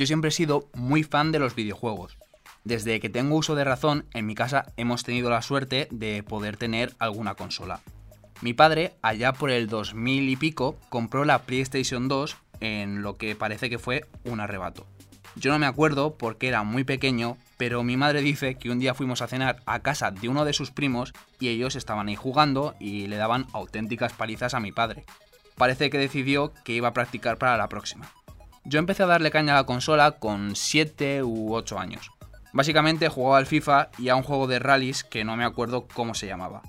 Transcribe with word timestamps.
Yo 0.00 0.06
siempre 0.06 0.28
he 0.28 0.32
sido 0.32 0.70
muy 0.72 1.02
fan 1.02 1.30
de 1.30 1.38
los 1.38 1.54
videojuegos. 1.54 2.16
Desde 2.64 3.00
que 3.00 3.10
tengo 3.10 3.36
uso 3.36 3.54
de 3.54 3.64
razón, 3.64 4.06
en 4.14 4.24
mi 4.24 4.34
casa 4.34 4.72
hemos 4.78 5.04
tenido 5.04 5.28
la 5.28 5.42
suerte 5.42 5.88
de 5.90 6.22
poder 6.22 6.56
tener 6.56 6.94
alguna 6.98 7.34
consola. 7.34 7.80
Mi 8.40 8.54
padre, 8.54 8.94
allá 9.02 9.34
por 9.34 9.50
el 9.50 9.66
2000 9.66 10.30
y 10.30 10.36
pico, 10.36 10.78
compró 10.88 11.26
la 11.26 11.42
PlayStation 11.42 12.08
2 12.08 12.34
en 12.60 13.02
lo 13.02 13.18
que 13.18 13.36
parece 13.36 13.68
que 13.68 13.78
fue 13.78 14.06
un 14.24 14.40
arrebato. 14.40 14.86
Yo 15.36 15.52
no 15.52 15.58
me 15.58 15.66
acuerdo 15.66 16.16
porque 16.16 16.48
era 16.48 16.62
muy 16.62 16.84
pequeño, 16.84 17.36
pero 17.58 17.82
mi 17.82 17.98
madre 17.98 18.22
dice 18.22 18.54
que 18.54 18.70
un 18.70 18.78
día 18.78 18.94
fuimos 18.94 19.20
a 19.20 19.28
cenar 19.28 19.60
a 19.66 19.80
casa 19.80 20.10
de 20.10 20.30
uno 20.30 20.46
de 20.46 20.54
sus 20.54 20.70
primos 20.70 21.12
y 21.38 21.48
ellos 21.48 21.76
estaban 21.76 22.08
ahí 22.08 22.16
jugando 22.16 22.74
y 22.80 23.06
le 23.06 23.16
daban 23.16 23.48
auténticas 23.52 24.14
palizas 24.14 24.54
a 24.54 24.60
mi 24.60 24.72
padre. 24.72 25.04
Parece 25.60 25.90
que 25.90 25.98
decidió 25.98 26.54
que 26.64 26.72
iba 26.72 26.88
a 26.88 26.94
practicar 26.94 27.36
para 27.36 27.58
la 27.58 27.68
próxima. 27.68 28.10
Yo 28.64 28.78
empecé 28.78 29.02
a 29.02 29.06
darle 29.06 29.30
caña 29.30 29.52
a 29.52 29.56
la 29.56 29.66
consola 29.66 30.12
con 30.12 30.56
7 30.56 31.22
u 31.22 31.54
8 31.54 31.78
años. 31.78 32.10
Básicamente 32.54 33.10
jugaba 33.10 33.36
al 33.36 33.44
FIFA 33.44 33.90
y 33.98 34.08
a 34.08 34.16
un 34.16 34.22
juego 34.22 34.46
de 34.46 34.58
rallies 34.58 35.04
que 35.04 35.22
no 35.22 35.36
me 35.36 35.44
acuerdo 35.44 35.86
cómo 35.86 36.14
se 36.14 36.26
llamaba. 36.26 36.62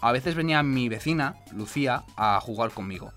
A 0.00 0.12
veces 0.12 0.36
venía 0.36 0.62
mi 0.62 0.88
vecina, 0.88 1.34
Lucía, 1.50 2.04
a 2.16 2.38
jugar 2.40 2.70
conmigo. 2.70 3.12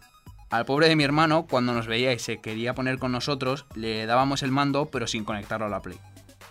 Al 0.49 0.65
pobre 0.65 0.89
de 0.89 0.95
mi 0.95 1.03
hermano, 1.03 1.45
cuando 1.48 1.75
nos 1.75 1.85
veía 1.85 2.11
y 2.11 2.17
se 2.17 2.41
quería 2.41 2.73
poner 2.73 2.98
con 2.98 3.11
nosotros, 3.11 3.67
le 3.75 4.07
dábamos 4.07 4.41
el 4.41 4.51
mando 4.51 4.87
pero 4.87 5.05
sin 5.05 5.25
conectarlo 5.25 5.67
a 5.67 5.70
la 5.70 5.84
Play. 5.84 5.99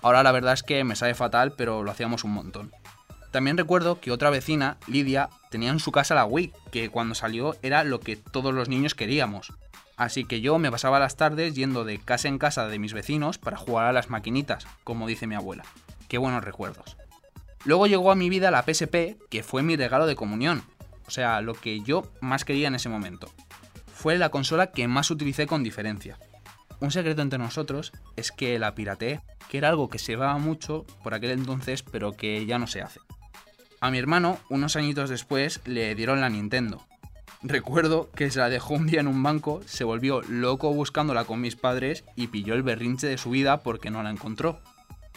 Ahora 0.02 0.22
la 0.22 0.30
verdad 0.30 0.52
es 0.52 0.62
que 0.62 0.84
me 0.84 0.94
sabe 0.94 1.14
fatal, 1.14 1.52
pero 1.56 1.82
lo 1.82 1.90
hacíamos 1.90 2.22
un 2.22 2.30
montón. 2.30 2.70
También 3.32 3.58
recuerdo 3.58 4.00
que 4.00 4.12
otra 4.12 4.30
vecina, 4.30 4.78
Lidia, 4.86 5.30
tenía 5.50 5.70
en 5.70 5.78
su 5.78 5.92
casa 5.92 6.14
la 6.14 6.24
Wii, 6.24 6.52
que 6.70 6.90
cuando 6.90 7.14
salió 7.14 7.56
era 7.62 7.84
lo 7.84 8.00
que 8.00 8.16
todos 8.16 8.54
los 8.54 8.68
niños 8.68 8.94
queríamos. 8.94 9.52
Así 9.96 10.24
que 10.24 10.40
yo 10.40 10.58
me 10.58 10.70
pasaba 10.70 11.00
las 11.00 11.16
tardes 11.16 11.54
yendo 11.54 11.84
de 11.84 11.98
casa 11.98 12.28
en 12.28 12.38
casa 12.38 12.68
de 12.68 12.78
mis 12.78 12.92
vecinos 12.92 13.38
para 13.38 13.56
jugar 13.56 13.86
a 13.86 13.92
las 13.92 14.10
maquinitas, 14.10 14.66
como 14.84 15.06
dice 15.06 15.26
mi 15.26 15.34
abuela. 15.34 15.64
Qué 16.08 16.18
buenos 16.18 16.44
recuerdos. 16.44 16.96
Luego 17.64 17.86
llegó 17.86 18.12
a 18.12 18.16
mi 18.16 18.28
vida 18.28 18.50
la 18.50 18.62
PSP, 18.62 19.18
que 19.28 19.42
fue 19.42 19.62
mi 19.62 19.76
regalo 19.76 20.06
de 20.06 20.14
comunión, 20.14 20.62
o 21.06 21.10
sea, 21.10 21.40
lo 21.40 21.54
que 21.54 21.80
yo 21.80 22.10
más 22.20 22.44
quería 22.44 22.68
en 22.68 22.74
ese 22.74 22.88
momento 22.88 23.28
fue 23.98 24.16
la 24.16 24.28
consola 24.28 24.68
que 24.68 24.86
más 24.86 25.10
utilicé 25.10 25.48
con 25.48 25.64
diferencia. 25.64 26.20
Un 26.78 26.92
secreto 26.92 27.20
entre 27.20 27.40
nosotros 27.40 27.92
es 28.14 28.30
que 28.30 28.56
la 28.60 28.76
pirateé, 28.76 29.22
que 29.48 29.58
era 29.58 29.70
algo 29.70 29.88
que 29.88 29.98
se 29.98 30.12
llevaba 30.12 30.38
mucho 30.38 30.86
por 31.02 31.14
aquel 31.14 31.32
entonces, 31.32 31.82
pero 31.82 32.12
que 32.12 32.46
ya 32.46 32.60
no 32.60 32.68
se 32.68 32.80
hace. 32.80 33.00
A 33.80 33.90
mi 33.90 33.98
hermano, 33.98 34.38
unos 34.48 34.74
añitos 34.74 35.08
después, 35.08 35.60
le 35.64 35.94
dieron 35.94 36.20
la 36.20 36.28
Nintendo. 36.28 36.84
Recuerdo 37.42 38.10
que 38.10 38.30
se 38.30 38.40
la 38.40 38.48
dejó 38.48 38.74
un 38.74 38.88
día 38.88 38.98
en 38.98 39.06
un 39.06 39.22
banco, 39.22 39.60
se 39.66 39.84
volvió 39.84 40.22
loco 40.22 40.74
buscándola 40.74 41.24
con 41.24 41.40
mis 41.40 41.54
padres 41.54 42.04
y 42.16 42.26
pilló 42.26 42.54
el 42.54 42.64
berrinche 42.64 43.06
de 43.06 43.18
su 43.18 43.30
vida 43.30 43.62
porque 43.62 43.90
no 43.90 44.02
la 44.02 44.10
encontró. 44.10 44.60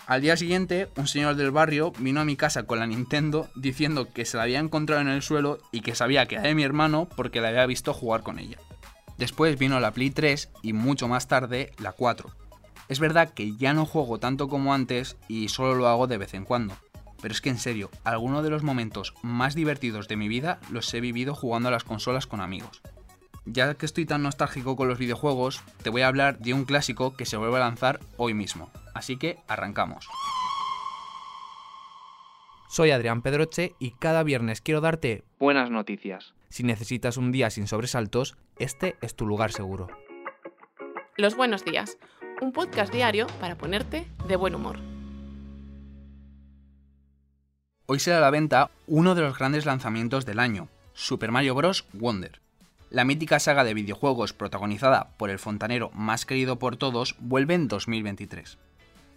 Al 0.05 0.21
día 0.21 0.37
siguiente, 0.37 0.89
un 0.97 1.07
señor 1.07 1.35
del 1.35 1.49
barrio 1.49 1.91
vino 1.97 2.21
a 2.21 2.25
mi 2.25 2.35
casa 2.35 2.63
con 2.63 2.77
la 2.77 2.85
Nintendo 2.85 3.49
diciendo 3.55 4.09
que 4.13 4.25
se 4.25 4.37
la 4.37 4.43
había 4.43 4.59
encontrado 4.59 5.01
en 5.01 5.07
el 5.07 5.23
suelo 5.23 5.57
y 5.71 5.81
que 5.81 5.95
sabía 5.95 6.27
que 6.27 6.35
era 6.35 6.43
de 6.43 6.53
mi 6.53 6.63
hermano 6.63 7.09
porque 7.15 7.41
la 7.41 7.47
había 7.47 7.65
visto 7.65 7.93
jugar 7.93 8.21
con 8.21 8.37
ella. 8.37 8.57
Después 9.17 9.57
vino 9.57 9.79
la 9.79 9.91
Play 9.91 10.11
3 10.11 10.49
y 10.61 10.73
mucho 10.73 11.07
más 11.07 11.27
tarde 11.27 11.71
la 11.79 11.93
4. 11.93 12.29
Es 12.89 12.99
verdad 12.99 13.33
que 13.33 13.55
ya 13.55 13.73
no 13.73 13.85
juego 13.85 14.19
tanto 14.19 14.47
como 14.47 14.73
antes 14.73 15.17
y 15.27 15.49
solo 15.49 15.73
lo 15.73 15.87
hago 15.87 16.05
de 16.05 16.17
vez 16.17 16.33
en 16.35 16.45
cuando. 16.45 16.75
Pero 17.21 17.33
es 17.33 17.41
que 17.41 17.49
en 17.49 17.57
serio, 17.57 17.89
algunos 18.03 18.43
de 18.43 18.49
los 18.49 18.63
momentos 18.63 19.13
más 19.21 19.55
divertidos 19.55 20.07
de 20.07 20.17
mi 20.17 20.27
vida 20.27 20.59
los 20.71 20.93
he 20.93 21.01
vivido 21.01 21.35
jugando 21.35 21.69
a 21.69 21.71
las 21.71 21.83
consolas 21.83 22.27
con 22.27 22.41
amigos. 22.41 22.81
Ya 23.45 23.73
que 23.75 23.85
estoy 23.85 24.05
tan 24.05 24.23
nostálgico 24.23 24.75
con 24.75 24.87
los 24.87 24.99
videojuegos, 24.99 25.61
te 25.83 25.89
voy 25.89 26.01
a 26.01 26.07
hablar 26.07 26.39
de 26.39 26.53
un 26.53 26.65
clásico 26.65 27.15
que 27.15 27.25
se 27.25 27.37
vuelve 27.37 27.57
a 27.57 27.61
lanzar 27.61 27.99
hoy 28.17 28.33
mismo. 28.33 28.71
Así 28.93 29.17
que 29.17 29.39
arrancamos. 29.47 30.07
Soy 32.69 32.91
Adrián 32.91 33.21
Pedroche 33.21 33.75
y 33.79 33.91
cada 33.91 34.23
viernes 34.23 34.61
quiero 34.61 34.79
darte 34.79 35.25
buenas 35.39 35.69
noticias. 35.69 36.33
Si 36.49 36.63
necesitas 36.63 37.17
un 37.17 37.31
día 37.31 37.49
sin 37.49 37.67
sobresaltos, 37.67 38.37
este 38.59 38.95
es 39.01 39.15
tu 39.15 39.25
lugar 39.25 39.51
seguro. 39.51 39.87
Los 41.17 41.35
buenos 41.35 41.65
días, 41.65 41.97
un 42.41 42.53
podcast 42.53 42.93
diario 42.93 43.27
para 43.39 43.57
ponerte 43.57 44.07
de 44.27 44.35
buen 44.35 44.55
humor. 44.55 44.90
Hoy 47.93 47.99
será 47.99 48.19
a 48.19 48.21
la 48.21 48.29
venta 48.29 48.71
uno 48.87 49.15
de 49.15 49.21
los 49.21 49.37
grandes 49.37 49.65
lanzamientos 49.65 50.25
del 50.25 50.39
año, 50.39 50.69
Super 50.93 51.29
Mario 51.29 51.55
Bros. 51.55 51.83
Wonder. 51.91 52.39
La 52.89 53.03
mítica 53.03 53.37
saga 53.37 53.65
de 53.65 53.73
videojuegos 53.73 54.31
protagonizada 54.31 55.09
por 55.17 55.29
el 55.29 55.39
fontanero 55.39 55.91
más 55.93 56.25
querido 56.25 56.57
por 56.57 56.77
todos 56.77 57.17
vuelve 57.19 57.53
en 57.53 57.67
2023. 57.67 58.57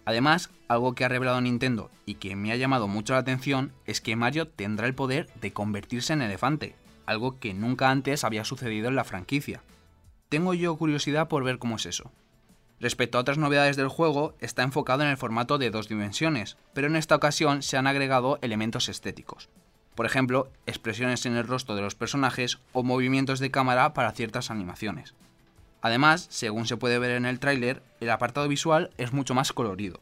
Además, 0.03 0.49
algo 0.67 0.93
que 0.93 1.05
ha 1.05 1.07
revelado 1.07 1.39
Nintendo 1.39 1.89
y 2.05 2.15
que 2.15 2.35
me 2.35 2.51
ha 2.51 2.57
llamado 2.57 2.89
mucho 2.89 3.13
la 3.13 3.19
atención 3.19 3.71
es 3.85 4.01
que 4.01 4.17
Mario 4.17 4.49
tendrá 4.49 4.87
el 4.87 4.93
poder 4.93 5.29
de 5.39 5.53
convertirse 5.53 6.11
en 6.11 6.21
elefante, 6.21 6.75
algo 7.05 7.39
que 7.39 7.53
nunca 7.53 7.91
antes 7.91 8.25
había 8.25 8.43
sucedido 8.43 8.89
en 8.89 8.97
la 8.97 9.05
franquicia. 9.05 9.61
Tengo 10.27 10.53
yo 10.53 10.75
curiosidad 10.75 11.29
por 11.29 11.45
ver 11.45 11.59
cómo 11.59 11.77
es 11.77 11.85
eso. 11.85 12.11
Respecto 12.79 13.17
a 13.17 13.21
otras 13.21 13.37
novedades 13.37 13.77
del 13.77 13.87
juego, 13.87 14.35
está 14.39 14.63
enfocado 14.63 15.03
en 15.03 15.09
el 15.09 15.17
formato 15.17 15.57
de 15.57 15.71
dos 15.71 15.87
dimensiones, 15.87 16.57
pero 16.73 16.87
en 16.87 16.95
esta 16.95 17.15
ocasión 17.15 17.61
se 17.61 17.77
han 17.77 17.87
agregado 17.87 18.37
elementos 18.41 18.89
estéticos. 18.89 19.49
Por 19.95 20.05
ejemplo, 20.05 20.49
expresiones 20.65 21.25
en 21.25 21.37
el 21.37 21.47
rostro 21.47 21.75
de 21.75 21.81
los 21.81 21.95
personajes 21.95 22.59
o 22.73 22.83
movimientos 22.83 23.39
de 23.39 23.49
cámara 23.49 23.93
para 23.93 24.11
ciertas 24.11 24.51
animaciones. 24.51 25.15
Además, 25.81 26.27
según 26.29 26.65
se 26.65 26.75
puede 26.75 26.99
ver 26.99 27.11
en 27.11 27.25
el 27.25 27.39
tráiler, 27.39 27.81
el 28.01 28.09
apartado 28.09 28.47
visual 28.47 28.89
es 28.97 29.13
mucho 29.13 29.33
más 29.33 29.53
colorido. 29.53 30.01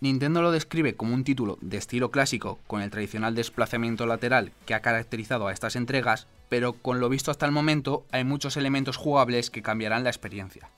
Nintendo 0.00 0.42
lo 0.42 0.50
describe 0.50 0.96
como 0.96 1.14
un 1.14 1.24
título 1.24 1.58
de 1.60 1.76
estilo 1.76 2.10
clásico 2.10 2.58
con 2.66 2.82
el 2.82 2.90
tradicional 2.90 3.34
desplazamiento 3.34 4.06
lateral 4.06 4.52
que 4.64 4.74
ha 4.74 4.80
caracterizado 4.80 5.48
a 5.48 5.52
estas 5.52 5.76
entregas, 5.76 6.26
pero 6.48 6.74
con 6.74 7.00
lo 7.00 7.08
visto 7.08 7.30
hasta 7.30 7.46
el 7.46 7.52
momento 7.52 8.04
hay 8.12 8.24
muchos 8.24 8.56
elementos 8.56 8.96
jugables 8.96 9.50
que 9.50 9.62
cambiarán 9.62 10.04
la 10.04 10.10
experiencia. 10.10 10.70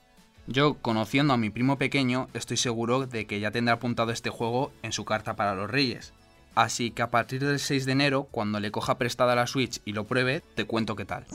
Yo, 0.49 0.75
conociendo 0.75 1.33
a 1.33 1.37
mi 1.37 1.49
primo 1.49 1.77
pequeño, 1.77 2.29
estoy 2.33 2.55
seguro 2.55 3.05
de 3.05 3.27
que 3.27 3.41
ya 3.41 3.51
tendrá 3.51 3.75
apuntado 3.75 4.11
este 4.11 4.29
juego 4.29 4.71
en 4.81 4.93
su 4.93 5.03
carta 5.03 5.35
para 5.35 5.55
los 5.55 5.69
Reyes. 5.69 6.13
Así 6.55 6.91
que 6.91 7.01
a 7.01 7.11
partir 7.11 7.45
del 7.45 7.59
6 7.59 7.85
de 7.85 7.91
enero, 7.91 8.29
cuando 8.31 8.61
le 8.61 8.71
coja 8.71 8.97
prestada 8.97 9.35
la 9.35 9.45
Switch 9.45 9.81
y 9.83 9.91
lo 9.91 10.07
pruebe, 10.07 10.41
te 10.55 10.65
cuento 10.65 10.95
qué 10.95 11.03
tal. 11.03 11.25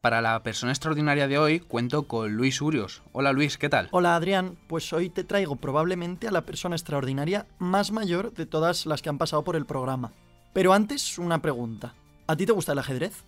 Para 0.00 0.22
la 0.22 0.42
persona 0.44 0.70
extraordinaria 0.70 1.26
de 1.26 1.38
hoy 1.38 1.58
cuento 1.58 2.04
con 2.04 2.34
Luis 2.34 2.62
Urios. 2.62 3.02
Hola 3.12 3.32
Luis, 3.32 3.58
¿qué 3.58 3.68
tal? 3.68 3.88
Hola 3.90 4.14
Adrián, 4.14 4.56
pues 4.68 4.92
hoy 4.92 5.10
te 5.10 5.24
traigo 5.24 5.56
probablemente 5.56 6.28
a 6.28 6.30
la 6.30 6.46
persona 6.46 6.76
extraordinaria 6.76 7.46
más 7.58 7.90
mayor 7.90 8.32
de 8.32 8.46
todas 8.46 8.86
las 8.86 9.02
que 9.02 9.08
han 9.08 9.18
pasado 9.18 9.42
por 9.42 9.56
el 9.56 9.66
programa. 9.66 10.12
Pero 10.54 10.72
antes, 10.72 11.18
una 11.18 11.42
pregunta. 11.42 11.94
¿A 12.28 12.36
ti 12.36 12.46
te 12.46 12.52
gusta 12.52 12.72
el 12.72 12.78
ajedrez? 12.78 13.24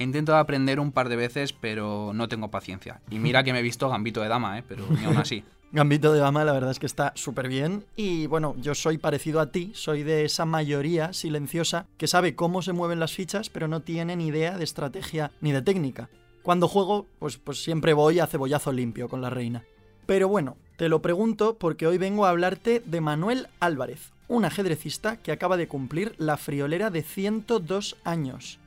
He 0.00 0.02
intentado 0.02 0.38
aprender 0.38 0.80
un 0.80 0.92
par 0.92 1.10
de 1.10 1.16
veces, 1.16 1.52
pero 1.52 2.12
no 2.14 2.26
tengo 2.26 2.50
paciencia. 2.50 3.02
Y 3.10 3.18
mira 3.18 3.44
que 3.44 3.52
me 3.52 3.58
he 3.58 3.62
visto 3.62 3.86
Gambito 3.90 4.22
de 4.22 4.28
Dama, 4.28 4.58
¿eh? 4.58 4.64
pero 4.66 4.86
ni 4.88 5.04
aún 5.04 5.18
así. 5.18 5.44
Gambito 5.72 6.14
de 6.14 6.20
Dama 6.20 6.42
la 6.42 6.54
verdad 6.54 6.70
es 6.70 6.78
que 6.78 6.86
está 6.86 7.12
súper 7.16 7.48
bien 7.48 7.84
y 7.96 8.26
bueno, 8.26 8.56
yo 8.58 8.74
soy 8.74 8.96
parecido 8.96 9.40
a 9.40 9.52
ti, 9.52 9.72
soy 9.74 10.02
de 10.02 10.24
esa 10.24 10.46
mayoría 10.46 11.12
silenciosa 11.12 11.84
que 11.98 12.06
sabe 12.06 12.34
cómo 12.34 12.62
se 12.62 12.72
mueven 12.72 12.98
las 12.98 13.12
fichas 13.12 13.50
pero 13.50 13.68
no 13.68 13.80
tiene 13.80 14.16
ni 14.16 14.28
idea 14.28 14.56
de 14.56 14.64
estrategia 14.64 15.32
ni 15.42 15.52
de 15.52 15.60
técnica. 15.60 16.08
Cuando 16.42 16.66
juego, 16.66 17.06
pues, 17.18 17.36
pues 17.36 17.62
siempre 17.62 17.92
voy 17.92 18.20
a 18.20 18.26
cebollazo 18.26 18.72
limpio 18.72 19.06
con 19.10 19.20
la 19.20 19.28
reina. 19.28 19.64
Pero 20.06 20.28
bueno, 20.28 20.56
te 20.78 20.88
lo 20.88 21.02
pregunto 21.02 21.58
porque 21.58 21.86
hoy 21.86 21.98
vengo 21.98 22.24
a 22.24 22.30
hablarte 22.30 22.82
de 22.86 23.02
Manuel 23.02 23.48
Álvarez, 23.60 24.12
un 24.28 24.46
ajedrecista 24.46 25.18
que 25.18 25.30
acaba 25.30 25.58
de 25.58 25.68
cumplir 25.68 26.14
la 26.16 26.38
friolera 26.38 26.88
de 26.88 27.02
102 27.02 27.98
años. 28.02 28.60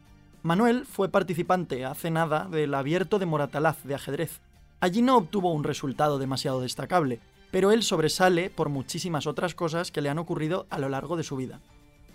Manuel 0.43 0.85
fue 0.85 1.09
participante 1.09 1.85
hace 1.85 2.11
nada 2.11 2.47
del 2.51 2.73
abierto 2.75 3.17
de 3.17 3.25
Moratalaz 3.25 3.83
de 3.83 3.95
ajedrez, 3.95 4.39
Allí 4.83 5.01
no 5.01 5.15
obtuvo 5.15 5.53
un 5.53 5.63
resultado 5.63 6.19
demasiado 6.19 6.59
destacable, 6.59 7.21
pero 7.51 7.71
él 7.71 7.83
sobresale 7.83 8.49
por 8.49 8.67
muchísimas 8.67 9.27
otras 9.27 9.55
cosas 9.55 9.93
que 9.93 10.01
le 10.01 10.09
han 10.09 10.19
ocurrido 10.19 10.67
a 10.69 10.77
lo 10.77 10.89
largo 10.89 11.15
de 11.15 11.23
su 11.23 11.37
vida. 11.37 11.61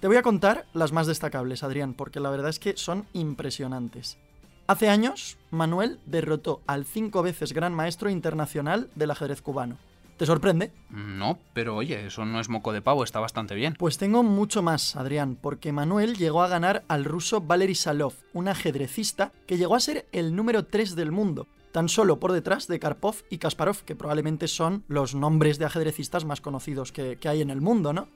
Te 0.01 0.07
voy 0.07 0.19
a 0.19 0.23
contar 0.23 0.67
las 0.75 0.93
más 0.93 1.07
destacables, 1.07 1.63
Adrián, 1.63 1.95
porque 1.95 2.21
la 2.21 2.29
verdad 2.29 2.51
es 2.51 2.59
que 2.59 2.77
son 2.77 3.07
impresionantes. 3.15 4.19
Hace 4.67 4.91
años, 4.91 5.39
Manuel 5.51 5.99
derrotó 6.05 6.61
al 6.67 6.85
cinco 6.85 7.23
veces 7.23 7.55
gran 7.55 7.73
maestro 7.73 8.11
internacional 8.11 8.91
del 8.97 9.13
ajedrez 9.13 9.41
cubano. 9.41 9.79
¿Te 10.19 10.26
sorprende? 10.26 10.73
No, 10.91 11.38
pero 11.55 11.76
oye, 11.76 12.06
eso 12.06 12.25
no 12.25 12.41
es 12.41 12.49
moco 12.49 12.73
de 12.73 12.82
pavo, 12.82 13.05
está 13.05 13.20
bastante 13.20 13.55
bien. 13.55 13.76
Pues 13.79 13.99
tengo 13.99 14.25
mucho 14.25 14.62
más, 14.62 14.97
Adrián, 14.97 15.38
porque 15.41 15.70
Manuel 15.70 16.17
llegó 16.17 16.43
a 16.43 16.49
ganar 16.49 16.85
al 16.88 17.05
ruso 17.05 17.41
Valery 17.41 17.76
Salov, 17.76 18.15
un 18.32 18.49
ajedrecista 18.49 19.32
que 19.47 19.56
llegó 19.56 19.76
a 19.76 19.81
ser 19.81 20.09
el 20.11 20.35
número 20.35 20.65
3 20.67 20.97
del 20.97 21.12
mundo, 21.12 21.47
tan 21.70 21.88
solo 21.88 22.19
por 22.19 22.32
detrás 22.32 22.67
de 22.67 22.81
Karpov 22.81 23.23
y 23.31 23.38
Kasparov, 23.38 23.85
que 23.85 23.94
probablemente 23.94 24.49
son 24.49 24.82
los 24.88 25.15
nombres 25.15 25.56
de 25.59 25.67
ajedrecistas 25.67 26.25
más 26.25 26.41
conocidos 26.41 26.91
que, 26.91 27.17
hay 27.23 27.41
en 27.41 27.50
el 27.50 27.61
mundo, 27.61 27.93
¿no? 27.93 28.09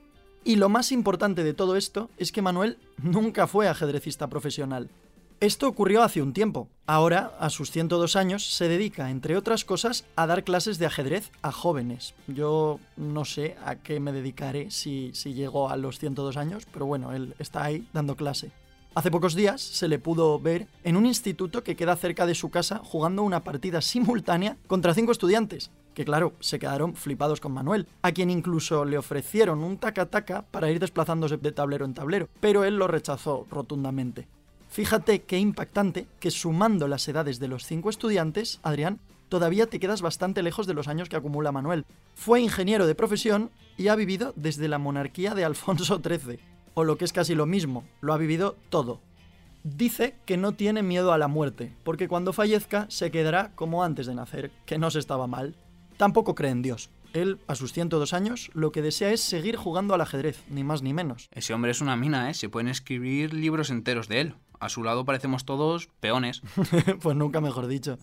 Y 0.43 0.57
lo 0.57 0.67
más 0.67 0.91
importante 0.91 1.45
de 1.45 1.53
todo 1.53 1.77
esto 1.77 2.09
es 2.17 2.33
que 2.33 2.41
Manuel 2.41 2.79
nunca 3.01 3.47
fue 3.47 3.69
ajedrecista 3.69 4.27
profesional. 4.27 4.89
Esto 5.43 5.67
ocurrió 5.67 6.03
hace 6.03 6.21
un 6.21 6.31
tiempo, 6.31 6.69
Ahora, 6.85 7.33
a 7.37 7.49
sus 7.49 7.69
102 7.69 8.15
años, 8.15 8.55
se 8.55 8.69
dedica, 8.69 9.09
entre 9.09 9.35
otras 9.35 9.65
cosas, 9.65 10.05
a 10.15 10.25
dar 10.25 10.45
clases 10.45 10.79
de 10.79 10.85
ajedrez 10.85 11.31
a 11.41 11.51
jóvenes. 11.51 12.13
Yo 12.27 12.79
no 12.95 13.25
sé 13.25 13.57
a 13.65 13.75
qué 13.75 13.99
me 13.99 14.13
dedicaré 14.13 14.71
si, 14.71 15.11
llego 15.11 15.69
a 15.69 15.75
los 15.75 15.99
102 15.99 16.37
años, 16.37 16.65
pero 16.71 16.85
bueno, 16.85 17.11
él 17.11 17.35
está 17.39 17.65
ahí 17.65 17.85
dando 17.91 18.15
clase. 18.15 18.51
Hace 18.95 19.11
pocos 19.11 19.35
días 19.35 19.61
se 19.61 19.89
le 19.89 19.99
pudo 19.99 20.39
ver 20.39 20.67
en 20.85 20.95
un 20.95 21.05
instituto 21.05 21.61
que 21.61 21.75
queda 21.75 21.97
cerca 21.97 22.25
de 22.25 22.35
su 22.35 22.49
casa 22.49 22.79
jugando 22.81 23.23
una 23.23 23.43
partida 23.43 23.81
simultánea 23.81 24.55
contra 24.67 24.93
cinco 24.93 25.11
estudiantes, 25.11 25.71
que 25.93 26.05
claro, 26.05 26.31
se 26.39 26.57
quedaron 26.57 26.95
flipados 26.95 27.41
con 27.41 27.51
Manuel, 27.51 27.89
a 28.01 28.13
quien 28.13 28.29
incluso 28.29 28.85
le 28.85 28.97
ofrecieron 28.97 29.61
un 29.61 29.77
taca-taca 29.77 30.43
para 30.51 30.71
ir 30.71 30.79
desplazándose 30.79 31.35
de 31.35 31.51
tablero 31.51 31.83
en 31.83 31.93
tablero, 31.93 32.29
pero 32.39 32.63
él 32.63 32.77
lo 32.77 32.87
rechazó 32.87 33.45
rotundamente. 33.51 34.25
Fíjate 34.73 35.21
qué 35.21 35.37
impactante 35.37 36.07
que 36.19 36.31
sumando 36.31 36.87
las 36.87 37.07
edades 37.07 37.39
de 37.39 37.47
los 37.47 37.63
cinco 37.63 37.91
estudiantes, 37.91 38.59
Adrián, 38.63 38.99
todavía 39.29 39.67
te 39.67 39.79
quedas 39.79 40.01
bastante 40.01 40.41
lejos 40.41 40.65
de 40.65 40.73
los 40.73 40.87
años 40.87 41.09
que 41.09 41.15
acumula 41.15 41.51
Manuel. 41.51 41.85
Fue 42.15 42.41
ingeniero 42.41 42.87
de 42.87 42.95
profesión 42.95 43.51
y 43.77 43.89
ha 43.89 43.95
vivido 43.95 44.33
desde 44.35 44.67
la 44.67 44.79
monarquía 44.79 45.35
de 45.35 45.45
Alfonso 45.45 46.01
XIII, 46.03 46.39
o 46.73 46.83
lo 46.85 46.97
que 46.97 47.05
es 47.05 47.13
casi 47.13 47.35
lo 47.35 47.45
mismo, 47.45 47.83
lo 48.01 48.15
ha 48.15 48.17
vivido 48.17 48.57
todo. 48.69 48.99
Dice 49.63 50.15
que 50.25 50.37
no 50.37 50.53
tiene 50.53 50.81
miedo 50.81 51.13
a 51.13 51.19
la 51.19 51.27
muerte, 51.27 51.71
porque 51.83 52.07
cuando 52.07 52.33
fallezca 52.33 52.87
se 52.89 53.11
quedará 53.11 53.51
como 53.53 53.83
antes 53.83 54.07
de 54.07 54.15
nacer, 54.15 54.49
que 54.65 54.79
no 54.79 54.89
se 54.89 54.97
estaba 54.97 55.27
mal. 55.27 55.55
Tampoco 55.97 56.33
cree 56.33 56.49
en 56.49 56.63
Dios. 56.63 56.89
Él, 57.13 57.37
a 57.45 57.53
sus 57.53 57.73
102 57.73 58.11
años, 58.13 58.49
lo 58.55 58.71
que 58.71 58.81
desea 58.81 59.11
es 59.11 59.21
seguir 59.21 59.55
jugando 59.55 59.93
al 59.93 60.01
ajedrez, 60.01 60.43
ni 60.49 60.63
más 60.63 60.81
ni 60.81 60.95
menos. 60.95 61.29
Ese 61.31 61.53
hombre 61.53 61.69
es 61.69 61.79
una 61.79 61.95
mina, 61.95 62.31
¿eh? 62.31 62.33
Se 62.33 62.49
pueden 62.49 62.69
escribir 62.69 63.35
libros 63.35 63.69
enteros 63.69 64.07
de 64.07 64.21
él. 64.21 64.35
A 64.63 64.69
su 64.69 64.81
lado 64.81 65.03
parecemos 65.03 65.43
todos 65.43 65.89
peones. 65.99 66.41
pues 67.01 67.17
nunca 67.17 67.41
mejor 67.41 67.67
dicho. 67.67 67.97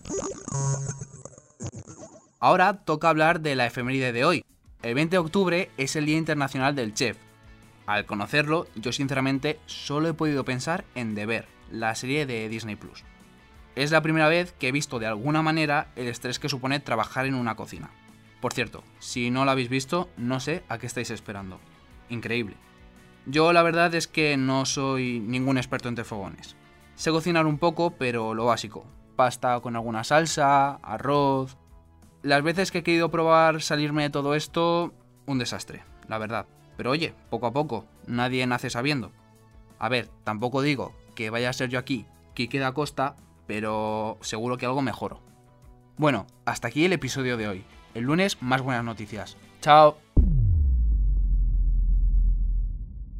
Ahora 2.39 2.83
toca 2.85 3.09
hablar 3.09 3.41
de 3.41 3.55
la 3.55 3.65
efeméride 3.65 4.11
de 4.11 4.25
hoy. 4.25 4.45
El 4.83 4.93
20 4.93 5.15
de 5.15 5.17
octubre 5.17 5.71
es 5.77 5.95
el 5.95 6.05
Día 6.05 6.19
Internacional 6.19 6.75
del 6.75 6.93
Chef. 6.93 7.17
Al 7.87 8.05
conocerlo, 8.05 8.67
yo 8.75 8.91
sinceramente 8.91 9.59
solo 9.65 10.09
he 10.09 10.13
podido 10.13 10.45
pensar 10.45 10.85
en 10.93 11.15
Deber, 11.15 11.47
la 11.71 11.95
serie 11.95 12.27
de 12.27 12.47
Disney 12.47 12.75
Plus. 12.75 13.03
Es 13.75 13.89
la 13.89 14.03
primera 14.03 14.27
vez 14.27 14.53
que 14.53 14.67
he 14.67 14.71
visto 14.71 14.99
de 14.99 15.07
alguna 15.07 15.41
manera 15.41 15.87
el 15.95 16.05
estrés 16.07 16.37
que 16.37 16.47
supone 16.47 16.79
trabajar 16.79 17.25
en 17.25 17.33
una 17.33 17.55
cocina. 17.55 17.89
Por 18.39 18.53
cierto, 18.53 18.83
si 18.99 19.31
no 19.31 19.45
lo 19.45 19.51
habéis 19.51 19.69
visto, 19.69 20.11
no 20.15 20.39
sé 20.39 20.61
a 20.69 20.77
qué 20.77 20.85
estáis 20.85 21.09
esperando. 21.09 21.59
Increíble. 22.09 22.55
Yo 23.25 23.53
la 23.53 23.63
verdad 23.63 23.93
es 23.95 24.07
que 24.07 24.37
no 24.37 24.65
soy 24.65 25.19
ningún 25.19 25.57
experto 25.57 25.89
en 25.89 25.97
fogones. 25.97 26.55
Sé 26.95 27.11
cocinar 27.11 27.45
un 27.45 27.57
poco, 27.57 27.91
pero 27.91 28.33
lo 28.33 28.45
básico. 28.45 28.85
Pasta 29.15 29.59
con 29.59 29.75
alguna 29.75 30.03
salsa, 30.03 30.75
arroz... 30.75 31.57
Las 32.23 32.43
veces 32.43 32.69
que 32.69 32.79
he 32.79 32.83
querido 32.83 33.09
probar 33.09 33.63
salirme 33.63 34.03
de 34.03 34.11
todo 34.11 34.35
esto, 34.35 34.93
un 35.25 35.39
desastre, 35.39 35.83
la 36.07 36.19
verdad. 36.19 36.45
Pero 36.77 36.91
oye, 36.91 37.15
poco 37.31 37.47
a 37.47 37.51
poco, 37.51 37.85
nadie 38.05 38.45
nace 38.45 38.69
sabiendo. 38.69 39.11
A 39.79 39.89
ver, 39.89 40.07
tampoco 40.23 40.61
digo 40.61 40.93
que 41.15 41.31
vaya 41.31 41.49
a 41.49 41.53
ser 41.53 41.69
yo 41.69 41.79
aquí 41.79 42.05
Quique 42.33 42.59
da 42.59 42.73
Costa, 42.73 43.15
pero 43.47 44.17
seguro 44.21 44.57
que 44.57 44.65
algo 44.65 44.81
mejoro. 44.81 45.19
Bueno, 45.97 46.27
hasta 46.45 46.67
aquí 46.69 46.85
el 46.85 46.93
episodio 46.93 47.37
de 47.37 47.47
hoy. 47.47 47.63
El 47.93 48.03
lunes 48.03 48.41
más 48.41 48.61
buenas 48.61 48.83
noticias. 48.83 49.37
Chao. 49.61 49.97